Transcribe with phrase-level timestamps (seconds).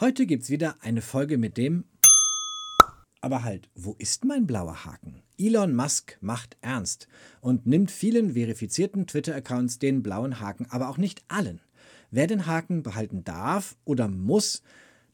[0.00, 1.84] Heute gibt's wieder eine Folge mit dem.
[3.20, 5.20] Aber halt, wo ist mein blauer Haken?
[5.36, 7.06] Elon Musk macht ernst
[7.42, 11.60] und nimmt vielen verifizierten Twitter-Accounts den blauen Haken, aber auch nicht allen.
[12.10, 14.62] Wer den Haken behalten darf oder muss,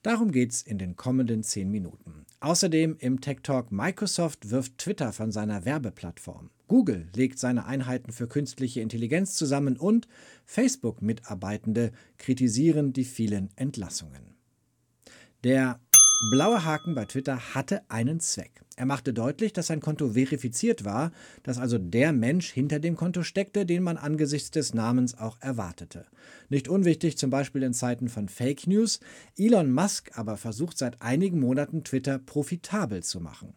[0.02, 2.24] darum geht's in den kommenden zehn Minuten.
[2.38, 6.50] Außerdem im Tech Talk Microsoft wirft Twitter von seiner Werbeplattform.
[6.68, 10.06] Google legt seine Einheiten für künstliche Intelligenz zusammen und
[10.44, 14.25] Facebook-Mitarbeitende kritisieren die vielen Entlassungen.
[15.46, 15.78] Der
[16.32, 18.62] blaue Haken bei Twitter hatte einen Zweck.
[18.74, 21.12] Er machte deutlich, dass sein Konto verifiziert war,
[21.44, 26.04] dass also der Mensch hinter dem Konto steckte, den man angesichts des Namens auch erwartete.
[26.48, 28.98] Nicht unwichtig zum Beispiel in Zeiten von Fake News.
[29.38, 33.54] Elon Musk aber versucht seit einigen Monaten Twitter profitabel zu machen.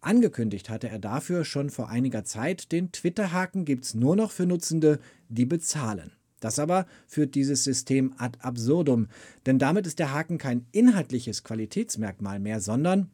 [0.00, 4.46] Angekündigt hatte er dafür schon vor einiger Zeit, den Twitter-Haken gibt es nur noch für
[4.46, 6.10] Nutzende, die bezahlen.
[6.40, 9.08] Das aber führt dieses System ad absurdum,
[9.46, 13.10] denn damit ist der Haken kein inhaltliches Qualitätsmerkmal mehr, sondern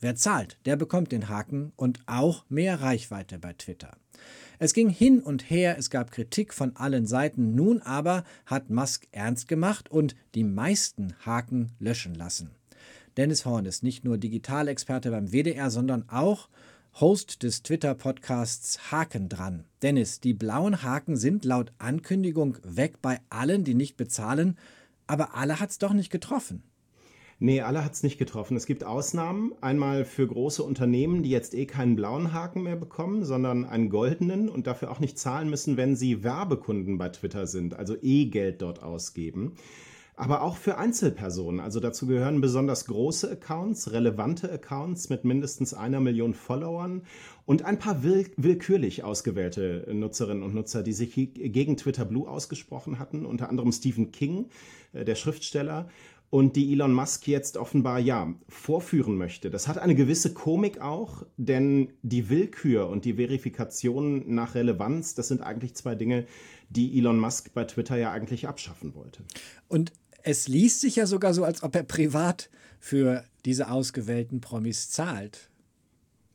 [0.00, 3.96] wer zahlt, der bekommt den Haken und auch mehr Reichweite bei Twitter.
[4.60, 9.06] Es ging hin und her, es gab Kritik von allen Seiten, nun aber hat Musk
[9.12, 12.50] ernst gemacht und die meisten Haken löschen lassen.
[13.16, 16.48] Dennis Horn ist nicht nur Digitalexperte beim WDR, sondern auch
[17.00, 19.62] Host des Twitter-Podcasts Haken dran.
[19.82, 24.58] Dennis, die blauen Haken sind laut Ankündigung weg bei allen, die nicht bezahlen,
[25.06, 26.64] aber alle hat es doch nicht getroffen.
[27.38, 28.56] Nee, alle hat es nicht getroffen.
[28.56, 29.52] Es gibt Ausnahmen.
[29.60, 34.48] Einmal für große Unternehmen, die jetzt eh keinen blauen Haken mehr bekommen, sondern einen goldenen
[34.48, 38.60] und dafür auch nicht zahlen müssen, wenn sie Werbekunden bei Twitter sind, also eh Geld
[38.60, 39.54] dort ausgeben
[40.18, 41.60] aber auch für Einzelpersonen.
[41.60, 47.02] Also dazu gehören besonders große Accounts, relevante Accounts mit mindestens einer Million Followern
[47.46, 52.98] und ein paar will willkürlich ausgewählte Nutzerinnen und Nutzer, die sich gegen Twitter Blue ausgesprochen
[52.98, 54.46] hatten, unter anderem Stephen King,
[54.92, 55.88] äh, der Schriftsteller,
[56.30, 59.50] und die Elon Musk jetzt offenbar ja vorführen möchte.
[59.50, 65.28] Das hat eine gewisse Komik auch, denn die Willkür und die Verifikation nach Relevanz, das
[65.28, 66.26] sind eigentlich zwei Dinge,
[66.68, 69.22] die Elon Musk bei Twitter ja eigentlich abschaffen wollte.
[69.68, 69.92] Und
[70.22, 75.48] es liest sich ja sogar so, als ob er privat für diese ausgewählten Promis zahlt.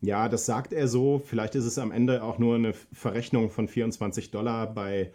[0.01, 1.21] Ja, das sagt er so.
[1.25, 5.11] Vielleicht ist es am Ende auch nur eine Verrechnung von 24 Dollar bei,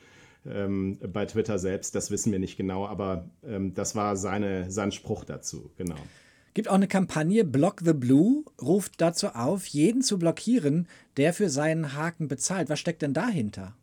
[0.46, 1.94] ähm, bei Twitter selbst.
[1.94, 5.98] Das wissen wir nicht genau, aber ähm, das war seine, sein Spruch dazu, genau.
[6.54, 11.50] Gibt auch eine Kampagne, Block the Blue, ruft dazu auf, jeden zu blockieren, der für
[11.50, 12.70] seinen Haken bezahlt.
[12.70, 13.76] Was steckt denn dahinter?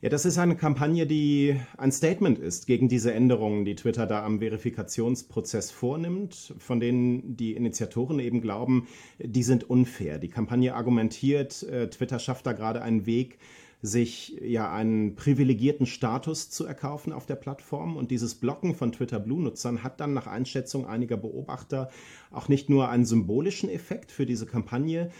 [0.00, 4.24] Ja, das ist eine Kampagne, die ein Statement ist gegen diese Änderungen, die Twitter da
[4.24, 8.86] am Verifikationsprozess vornimmt, von denen die Initiatoren eben glauben,
[9.18, 10.20] die sind unfair.
[10.20, 13.38] Die Kampagne argumentiert, äh, Twitter schafft da gerade einen Weg,
[13.82, 17.96] sich ja einen privilegierten Status zu erkaufen auf der Plattform.
[17.96, 21.90] Und dieses Blocken von Twitter Blue-Nutzern hat dann nach Einschätzung einiger Beobachter
[22.30, 25.10] auch nicht nur einen symbolischen Effekt für diese Kampagne,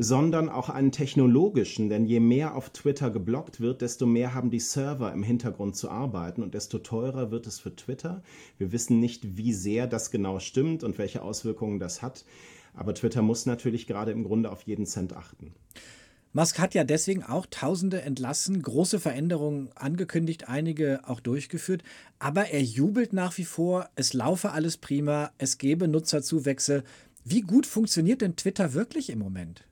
[0.00, 4.60] sondern auch einen technologischen, denn je mehr auf Twitter geblockt wird, desto mehr haben die
[4.60, 8.22] Server im Hintergrund zu arbeiten und desto teurer wird es für Twitter.
[8.58, 12.24] Wir wissen nicht, wie sehr das genau stimmt und welche Auswirkungen das hat,
[12.74, 15.52] aber Twitter muss natürlich gerade im Grunde auf jeden Cent achten.
[16.32, 21.82] Musk hat ja deswegen auch Tausende entlassen, große Veränderungen angekündigt, einige auch durchgeführt.
[22.20, 26.84] Aber er jubelt nach wie vor, es laufe alles prima, es gebe Nutzerzuwächse.
[27.24, 29.67] Wie gut funktioniert denn Twitter wirklich im Moment?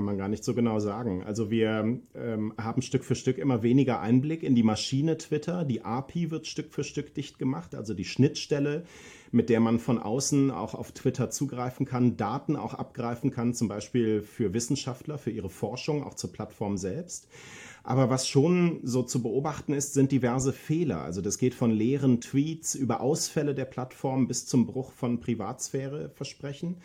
[0.00, 1.24] Kann man gar nicht so genau sagen.
[1.24, 5.66] Also wir ähm, haben Stück für Stück immer weniger Einblick in die Maschine Twitter.
[5.66, 8.84] Die API wird Stück für Stück dicht gemacht, also die Schnittstelle,
[9.30, 13.68] mit der man von außen auch auf Twitter zugreifen kann, Daten auch abgreifen kann, zum
[13.68, 17.28] Beispiel für Wissenschaftler, für ihre Forschung, auch zur Plattform selbst.
[17.82, 21.02] Aber was schon so zu beobachten ist, sind diverse Fehler.
[21.02, 26.78] Also das geht von leeren Tweets über Ausfälle der Plattform bis zum Bruch von Privatsphäreversprechen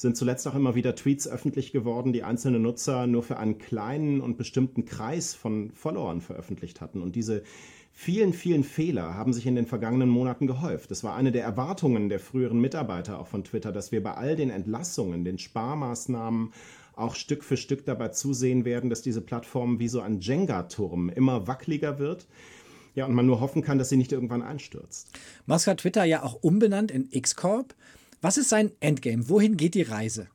[0.00, 4.22] sind zuletzt auch immer wieder Tweets öffentlich geworden, die einzelne Nutzer nur für einen kleinen
[4.22, 7.02] und bestimmten Kreis von Followern veröffentlicht hatten.
[7.02, 7.42] Und diese
[7.92, 10.90] vielen, vielen Fehler haben sich in den vergangenen Monaten gehäuft.
[10.90, 14.36] Das war eine der Erwartungen der früheren Mitarbeiter auch von Twitter, dass wir bei all
[14.36, 16.54] den Entlassungen, den Sparmaßnahmen
[16.96, 21.46] auch Stück für Stück dabei zusehen werden, dass diese Plattform wie so ein Jenga-Turm immer
[21.46, 22.26] wackeliger wird.
[22.94, 25.10] Ja, und man nur hoffen kann, dass sie nicht irgendwann einstürzt.
[25.46, 27.74] Musk hat Twitter ja auch umbenannt in X-Corp.
[28.22, 29.30] Was ist sein Endgame?
[29.30, 30.28] Wohin geht die Reise?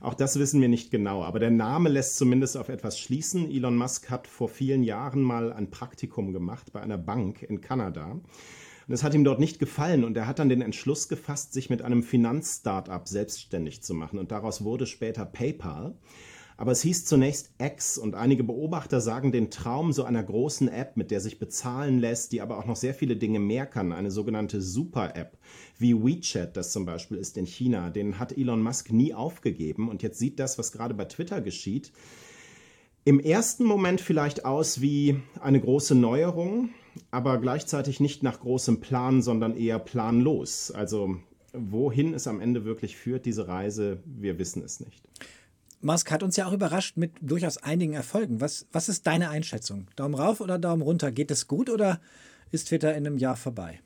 [0.00, 3.50] Auch das wissen wir nicht genau, aber der Name lässt zumindest auf etwas schließen.
[3.50, 8.10] Elon Musk hat vor vielen Jahren mal ein Praktikum gemacht bei einer Bank in Kanada.
[8.10, 11.70] Und es hat ihm dort nicht gefallen und er hat dann den Entschluss gefasst, sich
[11.70, 14.18] mit einem Finanzstartup selbstständig zu machen.
[14.18, 15.94] Und daraus wurde später PayPal.
[16.62, 20.96] Aber es hieß zunächst X und einige Beobachter sagen den Traum so einer großen App,
[20.96, 24.12] mit der sich bezahlen lässt, die aber auch noch sehr viele Dinge mehr kann, eine
[24.12, 25.36] sogenannte Super-App,
[25.78, 30.04] wie WeChat das zum Beispiel ist in China, den hat Elon Musk nie aufgegeben und
[30.04, 31.90] jetzt sieht das, was gerade bei Twitter geschieht,
[33.04, 36.68] im ersten Moment vielleicht aus wie eine große Neuerung,
[37.10, 40.70] aber gleichzeitig nicht nach großem Plan, sondern eher planlos.
[40.70, 41.16] Also
[41.52, 45.02] wohin es am Ende wirklich führt, diese Reise, wir wissen es nicht.
[45.82, 48.40] Musk hat uns ja auch überrascht mit durchaus einigen Erfolgen.
[48.40, 49.88] Was, was ist deine Einschätzung?
[49.96, 51.12] Daumen rauf oder Daumen runter?
[51.12, 52.00] Geht es gut oder
[52.50, 53.80] ist Twitter in einem Jahr vorbei?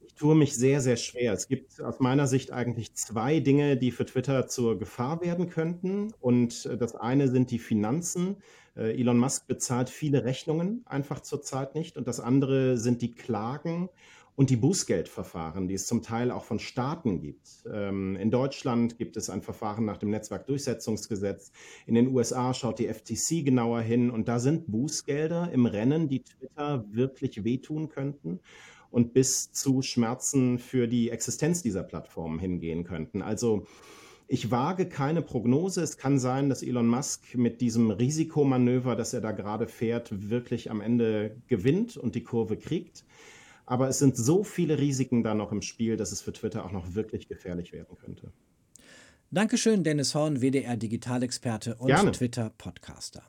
[0.00, 1.32] Ich tue mich sehr, sehr schwer.
[1.32, 6.12] Es gibt aus meiner Sicht eigentlich zwei Dinge, die für Twitter zur Gefahr werden könnten.
[6.20, 8.36] Und äh, das eine sind die Finanzen.
[8.76, 11.96] Äh, Elon Musk bezahlt viele Rechnungen einfach zurzeit nicht.
[11.96, 13.88] Und das andere sind die Klagen
[14.36, 17.64] und die Bußgeldverfahren, die es zum Teil auch von Staaten gibt.
[17.70, 21.52] Ähm, in Deutschland gibt es ein Verfahren nach dem Netzwerkdurchsetzungsgesetz.
[21.86, 26.22] In den USA schaut die FTC genauer hin und da sind Bußgelder im Rennen, die
[26.22, 28.40] Twitter wirklich wehtun könnten
[28.90, 33.22] und bis zu Schmerzen für die Existenz dieser Plattformen hingehen könnten.
[33.22, 33.66] Also
[34.32, 35.82] ich wage keine Prognose.
[35.82, 40.70] Es kann sein, dass Elon Musk mit diesem Risikomanöver, das er da gerade fährt, wirklich
[40.70, 43.04] am Ende gewinnt und die Kurve kriegt.
[43.70, 46.72] Aber es sind so viele Risiken da noch im Spiel, dass es für Twitter auch
[46.72, 48.32] noch wirklich gefährlich werden könnte.
[49.30, 53.22] Dankeschön, Dennis Horn, WDR Digitalexperte und Twitter-Podcaster.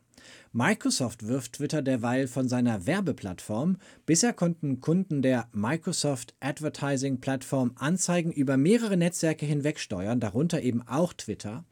[0.54, 3.78] Microsoft wirft Twitter derweil von seiner Werbeplattform.
[4.06, 10.86] Bisher konnten Kunden der Microsoft Advertising Plattform Anzeigen über mehrere Netzwerke hinweg steuern, darunter eben
[10.86, 11.64] auch Twitter.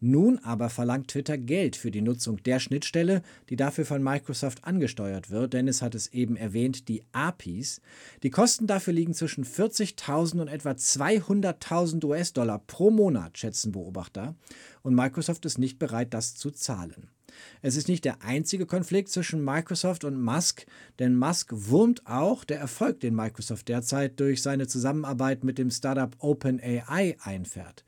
[0.00, 5.30] Nun aber verlangt Twitter Geld für die Nutzung der Schnittstelle, die dafür von Microsoft angesteuert
[5.30, 5.52] wird.
[5.52, 7.80] Dennis hat es eben erwähnt, die APIs.
[8.24, 14.34] Die Kosten dafür liegen zwischen 40.000 und etwa 200.000 US-Dollar pro Monat, schätzen Beobachter.
[14.82, 17.13] Und Microsoft ist nicht bereit, das zu zahlen.
[17.62, 20.66] Es ist nicht der einzige Konflikt zwischen Microsoft und Musk,
[20.98, 26.14] denn Musk wurmt auch der Erfolg, den Microsoft derzeit durch seine Zusammenarbeit mit dem Startup
[26.18, 27.84] OpenAI einfährt.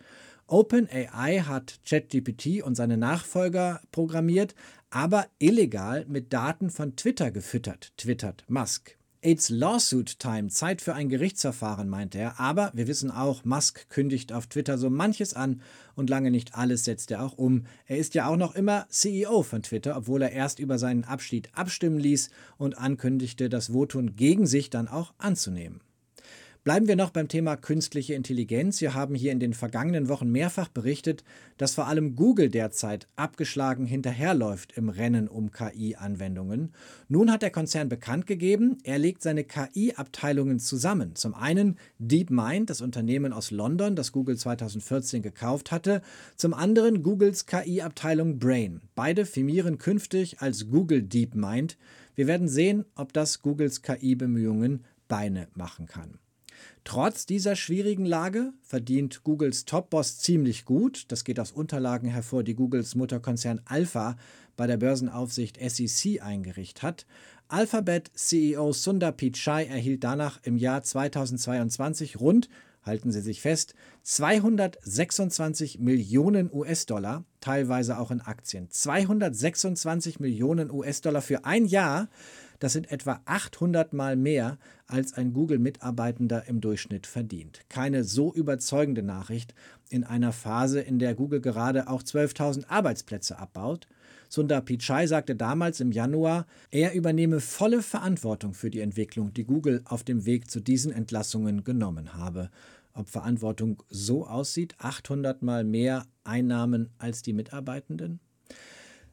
[0.48, 4.54] OpenAI hat ChatGPT und seine Nachfolger programmiert,
[4.90, 8.95] aber illegal mit Daten von Twitter gefüttert, twittert Musk.
[9.26, 12.38] It's Lawsuit Time, Zeit für ein Gerichtsverfahren, meint er.
[12.38, 15.62] Aber wir wissen auch, Musk kündigt auf Twitter so manches an
[15.96, 17.67] und lange nicht alles setzt er auch um.
[17.88, 21.49] Er ist ja auch noch immer CEO von Twitter, obwohl er erst über seinen Abschied
[21.55, 25.81] abstimmen ließ und ankündigte, das Votum gegen sich dann auch anzunehmen.
[26.67, 28.81] Bleiben wir noch beim Thema künstliche Intelligenz.
[28.81, 31.23] Wir haben hier in den vergangenen Wochen mehrfach berichtet,
[31.59, 36.73] dass vor allem Google derzeit abgeschlagen hinterherläuft im Rennen um KI-Anwendungen.
[37.07, 41.15] Nun hat der Konzern bekannt gegeben, er legt seine KI-Abteilungen zusammen.
[41.15, 46.03] Zum einen DeepMind, das Unternehmen aus London, das Google 2014 gekauft hatte.
[46.35, 48.81] Zum anderen Googles KI-Abteilung Brain.
[48.97, 51.79] Beide firmieren künftig als Google DeepMind.
[52.17, 56.19] Wir werden sehen, ob das Googles KI-Bemühungen Beine machen kann.
[56.87, 61.06] Trotz dieser schwierigen Lage verdient Googles Top-Boss ziemlich gut.
[61.09, 64.17] Das geht aus Unterlagen hervor, die Googles Mutterkonzern Alpha
[64.56, 67.06] bei der Börsenaufsicht SEC eingerichtet hat.
[67.49, 72.49] Alphabet-CEO Sundar Pichai erhielt danach im Jahr 2022 rund,
[72.85, 73.75] halten Sie sich fest,
[74.05, 78.71] 226 Millionen US-Dollar, teilweise auch in Aktien.
[78.71, 82.09] 226 Millionen US-Dollar für ein Jahr
[82.58, 87.61] das sind etwa 800 Mal mehr, als ein Google-Mitarbeitender im Durchschnitt verdient.
[87.69, 89.55] Keine so überzeugende Nachricht
[89.88, 93.86] in einer Phase, in der Google gerade auch 12.000 Arbeitsplätze abbaut.
[94.29, 99.82] Sundar Pichai sagte damals im Januar, er übernehme volle Verantwortung für die Entwicklung, die Google
[99.84, 102.51] auf dem Weg zu diesen Entlassungen genommen habe.
[102.93, 108.20] Ob Verantwortung so aussieht, 800 Mal mehr Einnahmen als die Mitarbeitenden?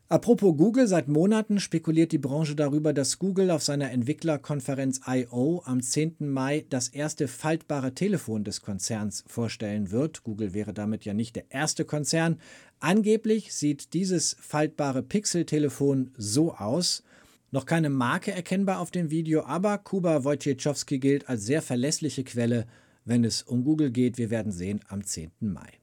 [0.10, 5.62] Apropos Google, seit Monaten spekuliert die Branche darüber, dass Google auf seiner Entwicklerkonferenz I.O.
[5.66, 6.18] am 10.
[6.20, 10.24] Mai das erste faltbare Telefon des Konzerns vorstellen wird.
[10.24, 12.38] Google wäre damit ja nicht der erste Konzern.
[12.80, 17.04] Angeblich sieht dieses faltbare Pixel-Telefon so aus.
[17.52, 22.68] Noch keine Marke erkennbar auf dem Video, aber Kuba Wojciechowski gilt als sehr verlässliche Quelle,
[23.06, 24.18] wenn es um Google geht.
[24.18, 25.32] Wir werden sehen am 10.
[25.40, 25.83] Mai.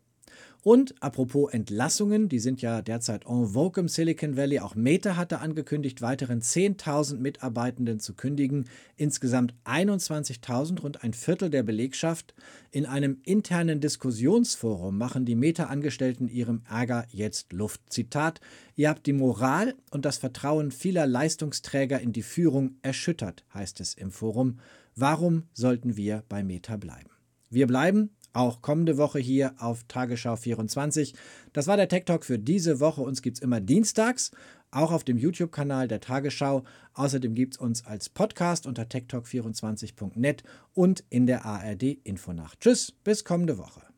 [0.63, 4.59] Und apropos Entlassungen, die sind ja derzeit en vogue im Silicon Valley.
[4.59, 8.67] Auch Meta hatte angekündigt, weiteren 10.000 Mitarbeitenden zu kündigen.
[8.97, 12.35] Insgesamt 21.000, rund ein Viertel der Belegschaft.
[12.71, 17.81] In einem internen Diskussionsforum machen die Meta-Angestellten ihrem Ärger jetzt Luft.
[17.89, 18.41] Zitat:
[18.77, 23.95] Ihr habt die Moral und das Vertrauen vieler Leistungsträger in die Führung erschüttert, heißt es
[23.95, 24.59] im Forum.
[24.95, 27.09] Warum sollten wir bei Meta bleiben?
[27.49, 31.15] Wir bleiben, auch kommende Woche hier auf Tagesschau 24.
[31.53, 33.03] Das war der Tech Talk für diese Woche.
[33.03, 34.31] Uns gibt es immer dienstags,
[34.71, 36.65] auch auf dem YouTube-Kanal der Tagesschau.
[36.95, 40.45] Außerdem gibt es uns als Podcast unter techtalk24.net
[40.75, 42.61] und in der ARD Infonacht.
[42.61, 43.90] Tschüss, bis kommende Woche.